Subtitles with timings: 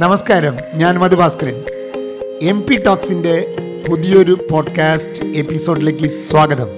[0.00, 1.54] നമസ്കാരം ഞാൻ Madhu Bhaskaran
[2.42, 3.56] M P ടോക്സിന്റെ
[3.88, 6.68] പുതിയൊരു പോഡ്കാസ്റ്റ് എപ്പിസോഡിലേക്ക് സ്വാഗതം.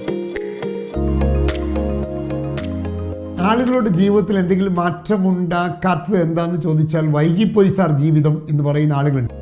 [3.39, 9.33] ആളുകളുടെ ജീവിതത്തിൽ എന്തെങ്കിലും മാറ്റമുണ്ടാക്കാത്തത് എന്താണെന്ന് ചോദിച്ചാൽ വൈകിപ്പോയി സാർ ജീവിതം എന്ന് പറയുന്ന ആളുകളുണ്ട്.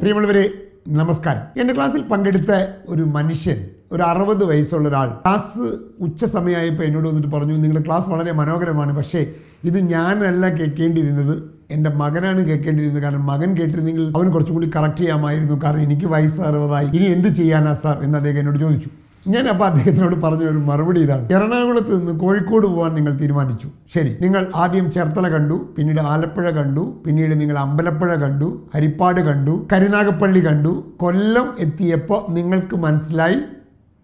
[0.00, 0.50] പ്രിയമുള്ളവരെ
[0.88, 1.60] നമസ്കാരം.
[1.60, 7.52] എന്റെ ക്ലാസ്സിൽ പങ്കെടുത്ത ഒരു മനുഷ്യൻ ഒരു അറുപത് വയസ്സുള്ള ഒരാൾ ക്ലാസ് ഉച്ച സമയമായപ്പോൾ എന്നോട് വന്നിട്ട് പറഞ്ഞു
[7.52, 14.30] നിങ്ങളുടെ ക്ലാസ് വളരെ മനോഹരമാണ് പക്ഷേ ഇത് ഞാനല്ല കേൾക്കേണ്ടിയിരുന്നത് എന്റെ മകനാണ് കേൾക്കേണ്ടിയിരുന്നത് കാരണം മകൻ കേട്ടിരുന്നെങ്കിൽ അവൻ
[14.30, 15.60] കുറച്ചും കൂടി കറക്റ്റ് ചെയ്യാമായിരുന്നു.
[15.64, 16.86] കാരണം എനിക്ക് വയസ്സ് അറുപതായി.
[16.86, 18.90] ഇനി എന്ത് ചെയ്യാനാ സാർ എന്ന് അദ്ദേഹം എന്നോട് ചോദിച്ചു.
[19.28, 21.32] ഞാൻ അപ്പോൾ അദ്ദേഹത്തിനോട് പറഞ്ഞ ഒരു മറുപടി ഇതാണ്.
[21.32, 23.68] എറണാകുളത്ത് നിന്ന് കോഴിക്കോട് പോകാൻ നിങ്ങൾ തീരുമാനിച്ചു.
[23.94, 24.16] ശരി.
[24.20, 30.92] നിങ്ങൾ ആദ്യം ചേർത്തല കണ്ടു പിന്നീട് ആലപ്പുഴ കണ്ടു പിന്നീട് നിങ്ങൾ അമ്പലപ്പുഴ കണ്ടു ഹരിപ്പാട് കണ്ടു കരുനാഗപ്പള്ളി കണ്ടു.
[30.96, 33.36] കൊല്ലം എത്തിയപ്പോൾ നിങ്ങൾക്ക് മനസ്സിലായി?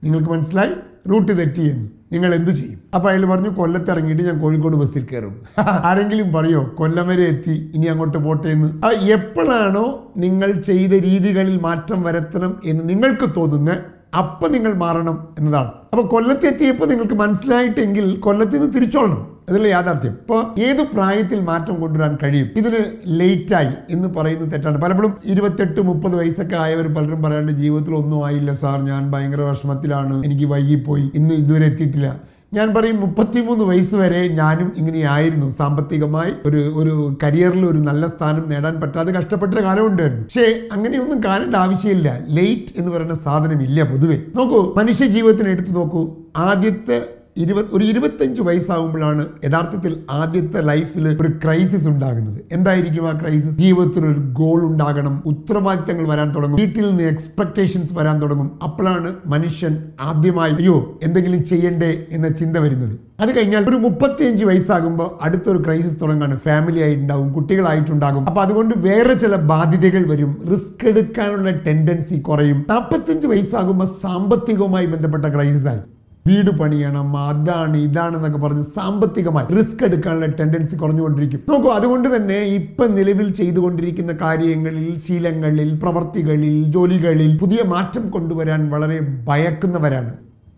[0.05, 0.71] നിങ്ങൾക്ക് മനസ്സിലായി?
[1.11, 2.81] റൂട്ട് തെറ്റിയെന്ന് നിങ്ങൾ എന്തു ചെയ്യും?
[2.95, 5.35] അപ്പോൾ അയാൾ പറഞ്ഞു കൊല്ലത്ത് ഇറങ്ങിയിട്ട് ഞാൻ കോഴിക്കോട് ബസ്സിൽ കയറും.
[5.89, 8.69] ആരെങ്കിലും പറയോ കൊല്ലം വരെ എത്തി ഇനി അങ്ങോട്ട് പോട്ടെ എന്ന്?
[8.95, 13.77] എപ്പോഴാണോ നിങ്ങൾ ചെയ്ത രീതികളിൽ മാറ്റം വരുത്തണം എന്ന് നിങ്ങൾക്ക് തോന്നുന്ന
[14.19, 15.71] അപ്പം നിങ്ങൾ മാറണം എന്നതാണ്.
[15.93, 19.34] അപ്പോൾ കൊല്ലത്തെത്തിയപ്പോൾ നിങ്ങൾക്ക് മനസ്സിലായിട്ടെങ്കിൽ കൊല്ലത്തിൽ നിന്ന് തിരിച്ചോളണം.
[19.49, 20.13] അതല്ല യാഥാർത്ഥ്യം.
[20.13, 22.49] ഇപ്പോൾ ഏത് പ്രായത്തിൽ മാറ്റം കൊണ്ടുവരാൻ കഴിയും?
[22.57, 24.79] ഇതിന് ലേറ്റായി എന്ന് പറയുന്നത് തെറ്റാണ്.
[24.79, 28.81] പലപ്പോഴും ഇരുപത്തെട്ട് മുപ്പത് വയസ്സൊക്കെ ആയവർ പലരും പറയാണ്ട് ജീവിതത്തിൽ ഒന്നും ആയില്ല സാർ.
[28.81, 30.25] ഞാൻ ഭയങ്കര വിഷമത്തിലാണ്.
[30.25, 31.11] എനിക്ക് വൈകിപ്പോയി.
[31.15, 32.21] ഇന്ന് ഇതുവരെ എത്തിയിട്ടില്ല.
[32.55, 35.51] ഞാൻ പറയും മുപ്പത്തിമൂന്ന് വയസ്സ് വരെ ഞാനും ഇങ്ങനെയായിരുന്നു.
[35.51, 40.23] സാമ്പത്തികമായി ഒരു ഒരു കരിയറിൽ ഒരു നല്ല സ്ഥാനം നേടാൻ പറ്റാതെ കഷ്ടപ്പെട്ട കാലം ഉണ്ടായിരുന്നു.
[40.23, 42.21] പക്ഷേ അങ്ങനെയൊന്നും കാണേണ്ട ആവശ്യമില്ല.
[42.29, 44.19] ലേറ്റ് എന്ന് പറയുന്ന സാധനമില്ല പൊതുവെ.
[44.37, 46.15] നോക്കൂ മനുഷ്യ ജീവിതത്തിന് എടുത്തു നോക്കൂ.
[46.37, 47.03] ആദ്യത്തെ
[47.37, 52.41] ഇരുപത് ഒരു ഇരുപത്തഞ്ച് വയസ്സാകുമ്പോഴാണ് യഥാർത്ഥത്തിൽ ആദ്യത്തെ ലൈഫിൽ ഒരു ക്രൈസിസ് ഉണ്ടാകുന്നത്.
[52.53, 58.51] എന്തായിരിക്കും ആ ക്രൈസിസ് ജീവിതത്തിൽ ഒരു ഗോൾ ഉണ്ടാകണം ഉത്തരവാദിത്തങ്ങൾ വരാൻ തുടങ്ങും വീട്ടിൽ നിന്ന് എക്സ്പെക്ടേഷൻസ് വരാൻ തുടങ്ങും.
[58.63, 62.95] അപ്പോഴാണ് മനുഷ്യൻ ആദ്യമായി അയ്യോ എന്തെങ്കിലും ചെയ്യണ്ടേ എന്ന ചിന്ത വരുന്നത്.
[63.21, 66.37] അത് കഴിഞ്ഞാൽ ഒരു മുപ്പത്തിയഞ്ച് വയസ്സാകുമ്പോൾ അടുത്തൊരു ക്രൈസിസ് തുടങ്ങാണ്.
[66.45, 68.27] ഫാമിലി ആയിട്ടുണ്ടാകും കുട്ടികളായിട്ടുണ്ടാകും.
[68.27, 70.43] അപ്പൊ അതുകൊണ്ട് വേറെ ചില ബാധ്യതകൾ വരും.
[70.53, 72.67] റിസ്ക് എടുക്കാനുള്ള ടെൻഡൻസി കുറയും.
[72.71, 75.83] നാൽപ്പത്തഞ്ച് വയസ്സാകുമ്പോൾ സാമ്പത്തികവുമായി ബന്ധപ്പെട്ട ക്രൈസിസ് ആയി.
[76.29, 81.41] വീട് പണിയണം അതാണ് ഇതാണ് എന്നൊക്കെ പറഞ്ഞ് സാമ്പത്തികമായി റിസ്ക് എടുക്കാനുള്ള ടെൻഡൻസി കുറഞ്ഞുകൊണ്ടിരിക്കും.
[81.49, 88.99] നോക്കൂ അതുകൊണ്ട് തന്നെ ഇപ്പം നിലവിൽ ചെയ്തുകൊണ്ടിരിക്കുന്ന കാര്യങ്ങളിൽ ശീലങ്ങളിൽ പ്രവർത്തികളിൽ ജോലികളിൽ പുതിയ മാറ്റം കൊണ്ടുവരാൻ വളരെ
[89.29, 90.13] ഭയക്കുന്നവരാണ്.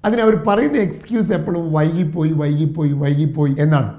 [0.05, 3.93] അതിനവർ പറയുന്ന എക്സ്ക്യൂസ് എപ്പോഴും വൈകിപ്പോയി വൈകിപ്പോയി വൈകിപ്പോയി എന്നാണ്.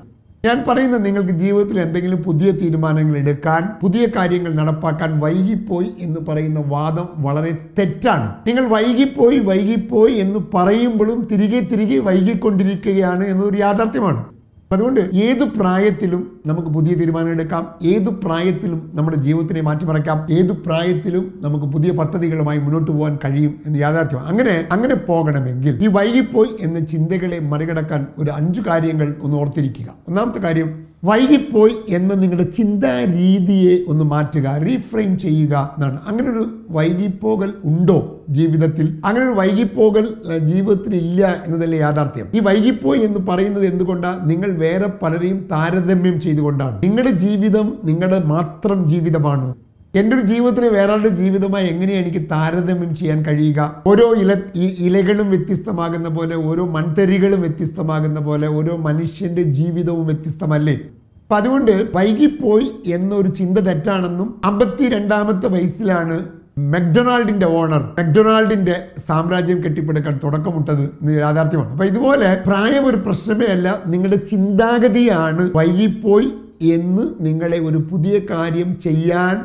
[0.45, 7.07] ഞാൻ പറയുന്നത് നിങ്ങൾക്ക് ജീവിതത്തിൽ എന്തെങ്കിലും പുതിയ തീരുമാനങ്ങൾ എടുക്കാൻ പുതിയ കാര്യങ്ങൾ നടപ്പാക്കാൻ വൈകിപ്പോയി എന്ന് പറയുന്ന വാദം
[7.17, 8.27] വളരെ തെറ്റാണ്.
[8.47, 14.23] നിങ്ങൾ വൈകിപ്പോയി വൈകിപ്പോയി എന്ന് പറയുമ്പോഴും തിരികെ തിരികെ വൈകിക്കൊണ്ടിരിക്കുകയാണ് എന്നൊരു യാഥാർത്ഥ്യമാണ്.
[14.71, 17.67] അതുകൊണ്ട് ഏത് പ്രായത്തിലും നമുക്ക് പുതിയ തീരുമാനം എടുക്കാം.
[17.83, 20.27] ഏത് പ്രായത്തിലും നമ്മുടെ ജീവിതത്തിനെ മാറ്റിമറിക്കാം.
[20.31, 24.27] ഏത് പ്രായത്തിലും നമുക്ക് പുതിയ പദ്ധതികളുമായി മുന്നോട്ട് പോകാൻ കഴിയും എന്ന് യാഥാർത്ഥ്യം.
[24.27, 29.93] അങ്ങനെ അങ്ങനെ പോകണമെങ്കിൽ ഈ വൈകിപ്പോയി എന്ന ചിന്തകളെ മറികടക്കാൻ ഒരു അഞ്ചു കാര്യങ്ങൾ ഒന്ന് ഓർത്തിരിക്കുക.
[30.07, 35.99] ഒന്നാമത്തെ കാര്യം വൈകിപ്പോയി എന്ന നിങ്ങളുടെ ചിന്താ രീതിയെ ഒന്ന് മാറ്റുക റീഫ്രെയിം ചെയ്യുക എന്നാണ്.
[36.07, 38.16] അങ്ങനെ ഒരു വൈകിപ്പോകൽ ഉണ്ടോ?
[38.29, 40.07] ജീവിതത്തിൽ അങ്ങനെ ഒരു വൈകിപ്പോകൽ
[40.39, 42.27] ജീവിതത്തിൽ ഇല്ല എന്നതല്ലേ യാഥാർത്ഥ്യം.
[42.33, 46.83] ഈ വൈകിപ്പോയി എന്ന് പറയുന്നത് എന്തുകൊണ്ടാണ് നിങ്ങൾ വേറെ പലരെയും താരതമ്യം ചെയ്തുകൊണ്ടാണ്.
[46.83, 49.55] നിങ്ങളുടെ ജീവിതം നിങ്ങളുടെ മാത്രം ജീവിതമാണ്.
[49.95, 53.83] എന്റെ ഒരു ജീവിതത്തിലെ വേറൊരാളുടെ ജീവിതമായി എങ്ങനെയാണ് എനിക്ക് താരതമ്യം ചെയ്യാൻ കഴിയുക?
[53.87, 60.79] ഓരോ ഇല ഈ ഇലകളും വ്യത്യസ്തമാകുന്ന പോലെ ഓരോ മൺതരികളും വ്യത്യസ്തമാകുന്ന പോലെ ഓരോ മനുഷ്യന്റെ ജീവിതവും വ്യത്യസ്തമല്ലേ?
[61.23, 68.75] അപ്പൊ അതുകൊണ്ട് വൈകിപ്പോയി എന്നൊരു ചിന്ത തെറ്റാണെന്നും അമ്പത്തി രണ്ടാമത്തെ വയസ്സിലാണ് മെക്ഡൊണാൾഡിന്റെ ഓണർ മെക്ഡൊണാൾഡിന്റെ
[69.07, 71.71] സാമ്രാജ്യം കെട്ടിപ്പടുക്കാൻ തുടക്കമിട്ടത് യാഥാർത്ഥ്യമാണ്.
[71.71, 79.35] അപ്പൊ ഇതുപോലെ പ്രായം ഒരു പ്രശ്നമേ അല്ല നിങ്ങളുടെ ചിന്താഗതിയാണ് വൈകിപ്പോയി എന്ന് നിങ്ങളെ ഒരു പുതിയ കാര്യം ചെയ്യാൻ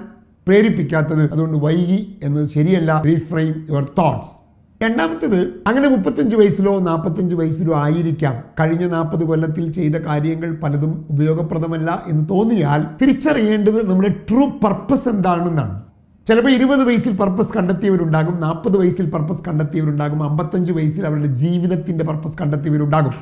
[0.49, 1.33] പ്രേരിപ്പിക്കാത്തത്.
[1.33, 3.03] അതുകൊണ്ട് വൈകി എന്നത് ശരിയല്ല.
[3.07, 4.43] റീഫ്രെയിം യുവർ തോട്ട്സ്
[4.83, 8.43] രണ്ടാമത്തത് അങ്ങനെ മുപ്പത്തഞ്ച് വയസ്സിലോ നാൽപ്പത്തഞ്ച് വയസ്സിലോ ആയിരിക്കാം.
[8.61, 15.92] കഴിഞ്ഞ നാൽപ്പത് കൊല്ലത്തിൽ ചെയ്ത കാര്യങ്ങൾ പലതും ഉപയോഗപ്രദമല്ല എന്ന് തോന്നിയാൽ തിരിച്ചറിയേണ്ടത് നമ്മുടെ ട്രൂ പർപ്പസ് എന്താണെന്നാണ്.
[16.29, 23.13] ചിലപ്പോൾ ഇരുപത് വയസ്സിൽ പർപ്പസ് കണ്ടെത്തിയവരുണ്ടാകും നാൽപ്പത് വയസ്സിൽ പർപ്പസ് കണ്ടെത്തിയവരുണ്ടാകും അമ്പത്തഞ്ച് വയസ്സിൽ അവരുടെ ജീവിതത്തിന്റെ പർപ്പസ് കണ്ടെത്തിയവരുണ്ടാകും.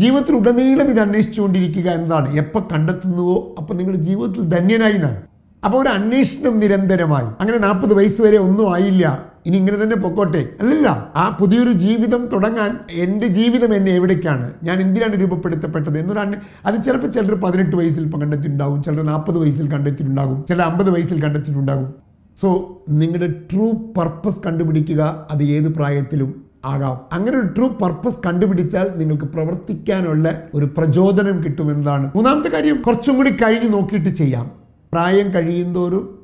[0.00, 2.34] ജീവിതത്തിൽ ഉടനീളം ഇത് അന്വേഷിച്ചുകൊണ്ടിരിക്കുക എന്നതാണ്.
[2.36, 5.22] എപ്പോൾ കണ്ടെത്തുന്നുവോ അപ്പോൾ നിങ്ങൾ ജീവിതത്തിൽ ധന്യനായി എന്നാണ്
[5.64, 7.26] അപ്പോൾ ഒരു അന്വേഷണം നിരന്തരമായി.
[7.40, 9.22] അങ്ങനെ നാൽപ്പത് വയസ്സ് വരെ ഒന്നും ആയില്ല.
[9.46, 10.48] ഇനി ഇങ്ങനെ തന്നെ പൊക്കോട്ടെ.
[10.60, 11.08] അല്ലല്ല.
[11.16, 14.50] ആ പുതിയൊരു ജീവിതം തുടങ്ങാൻ എന്റെ ജീവിതം എന്നെ എവിടേക്കാണ്?
[14.62, 20.44] ഞാൻ എന്തിനാണ് രൂപപ്പെടുത്തപ്പെട്ടത് എന്നൊരു അന്വേ- അത് ചിലപ്പോൾ ചിലർ പതിനെട്ട് വയസ്സിൽ കണ്ടെത്തിയിട്ടുണ്ടാകും ചിലർ നാൽപ്പത് വയസ്സിൽ കണ്ടെത്തിയിട്ടുണ്ടാകും
[20.48, 22.03] ചിലർ അമ്പത് വയസ്സിൽ കണ്ടെത്തിയിട്ടുണ്ടാകും.
[22.40, 27.00] സോ നിങ്ങളുടെ ട്രൂ പർപ്പസ് കണ്ടുപിടിക്കുക അത് ഏത് പ്രായത്തിലും ആകാം.
[27.12, 32.10] അങ്ങനെ ഒരു ട്രൂ പർപ്പസ് കണ്ടുപിടിച്ചാൽ നിങ്ങൾക്ക് പ്രവർത്തിക്കാനുള്ള ഒരു പ്രചോദനം കിട്ടുമെന്നതാണ്.
[32.14, 34.50] മൂന്നാമത്തെ കാര്യം കുറച്ചും കൂടി കഴിഞ്ഞ് നോക്കിയിട്ട് ചെയ്യാം.
[34.92, 36.18] പ്രായം കഴിയുന്തോറും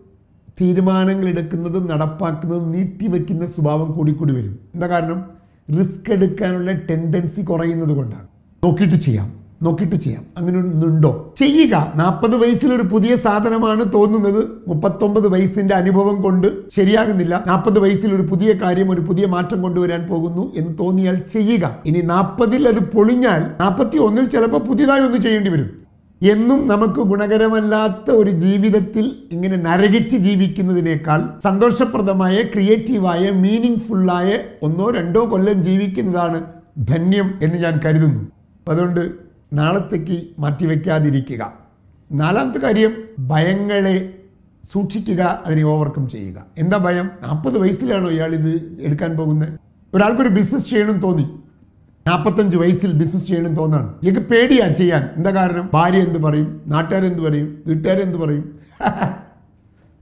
[0.61, 4.59] തീരുമാനങ്ങൾ എടുക്കുന്നതും നടപ്പാക്കുന്നതും നീട്ടിവെക്കുന്ന സ്വഭാവം കൂടിക്കൂടി വരും.
[4.75, 5.25] എന്താ കാരണം?
[5.79, 8.27] റിസ്ക് എടുക്കാനുള്ള ടെൻഡൻസി കുറയുന്നത് കൊണ്ടാണ്.
[8.65, 9.40] നോക്കിയിട്ട് ചെയ്യാം.
[9.63, 10.25] നോക്കിയിട്ട് ചെയ്യാം.
[10.39, 11.93] അങ്ങനെ ഒന്നുണ്ടോ ചെയ്യുക.
[11.97, 14.45] നാൽപ്പത് വയസ്സിൽ ഒരു പുതിയ സാധനമാണ് തോന്നുന്നത്.
[14.69, 16.47] മുപ്പത്തൊമ്പത് വയസ്സിന്റെ അനുഭവം കൊണ്ട്
[16.77, 17.45] ശരിയാകുന്നില്ല.
[17.47, 21.77] നാൽപ്പത് വയസ്സിൽ ഒരു പുതിയ കാര്യം ഒരു പുതിയ മാറ്റം കൊണ്ടുവരാൻ പോകുന്നു എന്ന് തോന്നിയാൽ ചെയ്യുക.
[21.87, 25.81] ഇനി നാൽപ്പതിൽ അത് പൊളിഞ്ഞാൽ നാൽപ്പത്തി ഒന്നിൽ ചിലപ്പോൾ പുതിയതായി ഒന്ന് ചെയ്യേണ്ടി വരും.
[26.23, 35.63] എന്നും നമുക്ക് ഗുണകരമല്ലാത്ത ഒരു ജീവിതത്തിൽ ഇങ്ങനെ നരകിച്ച് ജീവിക്കുന്നതിനേക്കാൾ സന്തോഷപ്രദമായ ക്രിയേറ്റീവായ മീനിങ് ഫുള്ളായ ഒന്നോ രണ്ടോ കൊല്ലം
[35.65, 36.45] ജീവിക്കുന്നതാണ്
[36.79, 38.21] ധന്യം എന്ന് ഞാൻ കരുതുന്നു.
[38.69, 41.53] അതുകൊണ്ട് നാളത്തേക്ക് മാറ്റിവെക്കാതിരിക്കുക.
[42.13, 44.15] നാലാമത്തെ കാര്യം ഭയങ്ങളെ
[44.73, 46.47] സൂക്ഷിക്കുക അതിനെ ഓവർകം ചെയ്യുക.
[46.59, 47.11] എന്താ ഭയം?
[47.23, 49.59] നാൽപ്പത് വയസ്സിലാണോ ഇയാൾ ഇത് എടുക്കാൻ പോകുന്നത്?
[49.95, 51.23] ഒരാൾക്കൊരു ബിസിനസ് ചെയ്യണം തോന്നി.
[52.09, 53.95] നാൽപ്പത്തഞ്ച് വയസ്സിൽ ബിസിനസ് ചെയ്യണം തോന്നാണ്.
[54.03, 55.09] എനിക്ക് പേടിയാ ചെയ്യാൻ.
[55.17, 55.71] എന്താ കാരണം?
[55.75, 56.63] ഭാര്യ എന്ത് പറയും?
[56.67, 57.63] നാട്ടുകാരെന്ത് പറയും?
[57.67, 58.59] വീട്ടുകാരെന്ത് പറയും?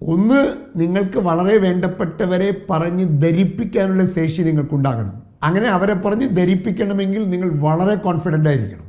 [0.03, 5.23] ഒന്ന് നിങ്ങൾക്ക് വളരെ വേണ്ടപ്പെട്ടവരെ പറഞ്ഞ് ധരിപ്പിക്കാനുള്ള ശേഷി നിങ്ങൾക്കുണ്ടാകണം.
[5.43, 8.88] അങ്ങനെ അവരെ പറഞ്ഞ് ധരിപ്പിക്കണമെങ്കിൽ നിങ്ങൾ വളരെ കോൺഫിഡന്റ് ആയിരിക്കണം.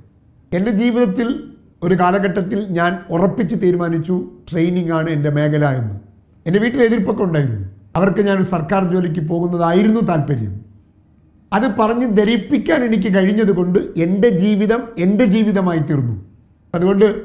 [0.53, 1.43] എന്റെ ജീവിതത്തിൽ
[1.83, 5.99] ഒരു കാലഘട്ടത്തിൽ ഞാൻ ഉറപ്പിച്ച് തീരുമാനിച്ചു ട്രെയിനിങ് ആണ് എന്റെ മേഖല എന്ന്.
[6.45, 7.69] എന്റെ വീട്ടിൽ എതിർപ്പൊക്കെ ഉണ്ടായിരുന്നു.
[7.95, 10.59] അവർക്ക് ഞാൻ സർക്കാർ ജോലിക്ക് പോകുന്നതായിരുന്നു താല്പര്യം.
[11.53, 16.25] അത് പറഞ്ഞ് ധരിപ്പിക്കാൻ എനിക്ക് കഴിഞ്ഞതുകൊണ്ട് എന്റെ ജീവിതം എന്റെ ജീവിതമായി തീർന്നു.
[16.75, 17.21] അതുകൊണ്ട്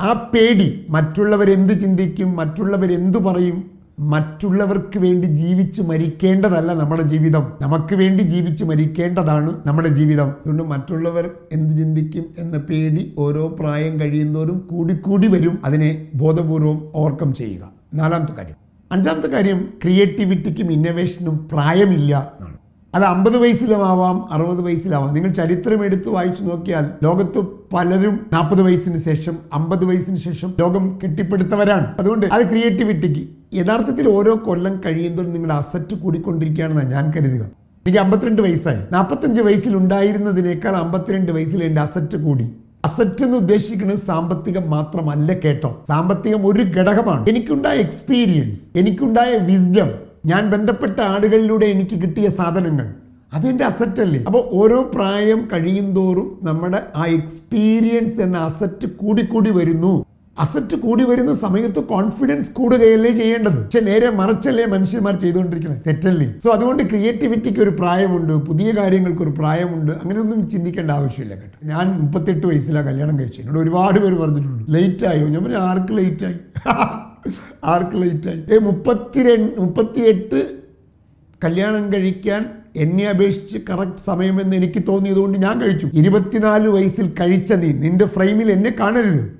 [0.00, 7.52] ആ പേടി മറ്റുള്ളവരെന്ത് ചിന്തിക്കും മറ്റുള്ളവരെന്തു പറയും മറ്റുള്ളവർക്ക് വേണ്ടി ജീവിച്ച് മരിക്കേണ്ടതല്ല നമ്മുടെ ജീവിതം.
[7.62, 10.24] നമുക്ക് വേണ്ടി ജീവിച്ച് മരിക്കേണ്ടതാണ് നമ്മുടെ ജീവിതം.
[10.24, 15.58] അതുകൊണ്ട് മറ്റുള്ളവർ എന്ത് ചിന്തിക്കും എന്ന പേടി ഓരോ പ്രായം കഴിയുന്നവരും കൂടിക്കൂടി വരും.
[15.64, 17.70] അതിനെ ബോധപൂർവം ഓവർകം ചെയ്യുക.
[17.94, 18.56] നാലാമത്തെ കാര്യം.
[18.92, 22.58] അഞ്ചാമത്തെ കാര്യം ക്രിയേറ്റിവിറ്റിക്കും ഇന്നോവേഷനും പ്രായമില്ല എന്നാണ്.
[22.94, 25.14] അത് അമ്പത് വയസ്സിലുമാവാം അറുപത് വയസ്സിലാവാം.
[25.14, 27.38] നിങ്ങൾ ചരിത്രം എടുത്ത് വായിച്ചു നോക്കിയാൽ ലോകത്ത്
[27.74, 31.94] പലരും നാൽപ്പത് വയസ്സിന് ശേഷം അമ്പത് വയസ്സിന് ശേഷം ലോകം കെട്ടിപ്പടുത്തവരാണ്.
[31.98, 37.44] അതുകൊണ്ട് അത് ക്രിയേറ്റിവിറ്റിക്ക് യഥാർത്ഥത്തിൽ ഓരോ കൊല്ലം കഴിയുമ്പോൾ നിങ്ങളുടെ അസറ്റ് കൂടിക്കൊണ്ടിരിക്കുകയാണെന്നാണ് ഞാൻ കരുതുക.
[37.86, 38.78] എനിക്ക് അമ്പത്തിരണ്ട് വയസ്സായി.
[38.92, 42.50] നാൽപ്പത്തഞ്ച് വയസ്സിൽ ഉണ്ടായിരുന്നതിനേക്കാൾ അമ്പത്തിരണ്ട് വയസ്സിൽ എന്റെ അസറ്റ് കൂടി.
[42.84, 45.84] അസറ്റ് എന്ന് ഉദ്ദേശിക്കുന്നത് സാമ്പത്തികം മാത്രമല്ല കേട്ടോ.
[45.88, 47.28] സാമ്പത്തികം ഒരു ഘടകമാണ്.
[47.28, 49.90] എനിക്കുണ്ടായ എക്സ്പീരിയൻസ് എനിക്കുണ്ടായ വിസ്ഡം
[50.26, 52.94] ഞാൻ ബന്ധപ്പെട്ട ആളുകളിലൂടെ എനിക്ക് കിട്ടിയ സാധനങ്ങൾ
[53.32, 54.24] അതെന്റെ അസറ്റ് അല്ലേ?
[54.24, 60.06] അപ്പോൾ ഓരോ പ്രായം കഴിയുന്തോറും നമ്മുടെ ആ എക്സ്പീരിയൻസ് എന്ന അസറ്റ് കൂടിക്കൂടി വരുന്നു.
[60.38, 63.64] അസറ്റ് കൂടി വരുന്ന സമയത്ത് കോൺഫിഡൻസ് കൂടുകയല്ലേ ചെയ്യേണ്ടത്?
[63.64, 65.82] പക്ഷെ നേരെ മറച്ചല്ലേ മനുഷ്യന്മാർ ചെയ്തുകൊണ്ടിരിക്കുന്നത്?
[65.86, 66.34] തെറ്റല്ലേ?
[66.44, 71.58] സോ അതുകൊണ്ട് ക്രിയേറ്റിവിറ്റിക്ക് ഒരു പ്രായമുണ്ട് പുതിയ കാര്യങ്ങൾക്ക് ഒരു പ്രായമുണ്ട് അങ്ങനെയൊന്നും ചിന്തിക്കേണ്ട ആവശ്യമില്ല കേട്ടോ.
[71.66, 73.40] ഞാൻ മുപ്പത്തെട്ട് വയസ്സിലാണ് കല്യാണം കഴിച്ചത്.
[73.40, 75.28] എന്നോട് ഒരുപാട് പേര് പറഞ്ഞിട്ടുണ്ട് ലേറ്റ് ആയോ?
[75.28, 76.38] ഞാൻ പറഞ്ഞു ആർക്ക് ലേറ്റ് ആയി?
[77.64, 78.44] ആർക്ക് ലേറ്റ് ആയി?
[78.52, 80.58] ഏ മുപ്പത്തി രണ്ട് മുപ്പത്തിയെട്ട്
[81.44, 82.44] കല്യാണം കഴിക്കാൻ
[82.76, 85.86] എന്നെ അപേക്ഷിച്ച് കറക്റ്റ് സമയമെന്ന് എനിക്ക് തോന്നിയതുകൊണ്ട് ഞാൻ കഴിച്ചു.
[85.92, 89.38] ഇരുപത്തിനാല് വയസ്സിൽ കഴിച്ച നീ നിന്റെ ഫ്രെയിമിൽ എന്നെ കാണരുത്.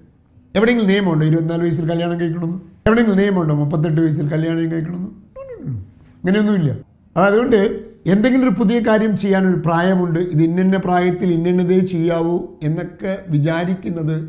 [0.57, 1.27] എവിടെയെങ്കിലും നിയമമുണ്ടോ?
[1.27, 2.59] ഇരുപത്തിനാല് വയസ്സിൽ കല്യാണം കഴിക്കണമെന്ന്?
[2.87, 3.55] എവിടെയെങ്കിലും നിയമമുണ്ടോ?
[3.55, 5.09] മുപ്പത്തെട്ട് വയസ്സിൽ കല്യാണം കഴിക്കണമെന്ന്?
[5.09, 6.77] അങ്ങനെയൊന്നുമില്ല
[7.17, 10.21] അതുകൊണ്ട് എന്തെങ്കിലും ഒരു പുതിയ കാര്യം ചെയ്യാൻ ഒരു പ്രായമുണ്ട്.
[10.21, 14.29] ഇത് ഇന്ന പ്രായത്തിൽ ഇന്നതേ ചെയ്യാവൂ എന്നൊക്കെ വിചാരിക്കുന്നത്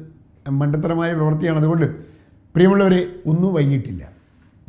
[0.49, 1.57] മണ്ടത്തരമായ പ്രവൃത്തിയാണ്.
[1.57, 1.85] അതുകൊണ്ട്
[2.55, 4.09] പ്രിയമുള്ളവരെ ഒന്നും വൈകിട്ടില്ല.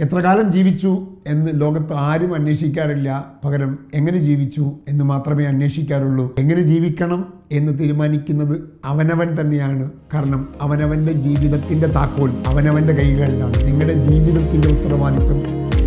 [0.01, 3.33] എത്ര കാലം ജീവിച്ചു എന്ന് ലോകത്ത് ആരും അന്വേഷിക്കാറില്ല.
[3.45, 6.35] പകരം എങ്ങനെ ജീവിച്ചു എന്ന് മാത്രമേ അന്വേഷിക്കാറുള്ളൂ.
[6.39, 9.91] എങ്ങനെ ജീവിക്കണം എന്ന് തീരുമാനിക്കുന്നത് അവനവൻ തന്നെയാണ്.
[10.15, 13.67] കാരണം അവനവന്റെ ജീവിതത്തിന്റെ താക്കോൽ അവനവന്റെ കൈകളിലാണ്.
[13.67, 15.43] നിങ്ങളുടെ ജീവിതത്തിന്റെ ഉത്തരവാദിത്വം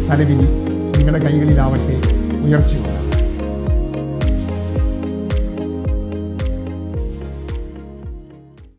[0.10, 0.48] തലവിധി
[0.98, 1.96] നിങ്ങളുടെ കൈകളിലാവട്ടെ.
[2.46, 3.03] ഉയർച്ചയുണ്ട്